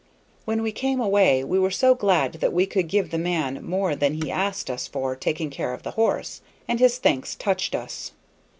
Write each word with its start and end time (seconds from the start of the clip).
When 0.45 0.63
we 0.63 0.71
came 0.71 0.99
away 0.99 1.43
we 1.43 1.59
were 1.59 1.69
so 1.69 1.93
glad 1.93 2.33
that 2.41 2.51
we 2.51 2.65
could 2.65 2.87
give 2.87 3.11
the 3.11 3.19
man 3.19 3.63
more 3.63 3.95
than 3.95 4.15
he 4.15 4.31
asked 4.31 4.67
us 4.71 4.87
for 4.87 5.15
taking 5.15 5.51
care 5.51 5.75
of 5.75 5.83
the 5.83 5.91
horse, 5.91 6.41
and 6.67 6.79
his 6.79 6.97
thanks 6.97 7.35
touched 7.35 7.75
us. 7.75 8.11